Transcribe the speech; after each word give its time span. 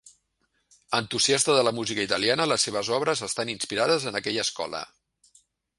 Entusiasta 0.99 1.57
de 1.57 1.65
la 1.67 1.73
música 1.81 2.07
italiana, 2.07 2.49
les 2.53 2.67
seves 2.69 2.91
obres 3.01 3.25
estan 3.31 3.53
inspirades 3.57 4.09
en 4.13 4.21
aquella 4.23 4.47
escola. 4.51 4.83